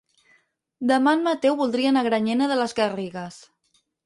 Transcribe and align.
Demà 0.91 1.13
en 1.17 1.21
Mateu 1.27 1.57
voldria 1.59 1.91
anar 1.95 2.03
a 2.07 2.09
Granyena 2.09 2.49
de 2.53 2.59
les 2.63 2.75
Garrigues. 2.81 3.39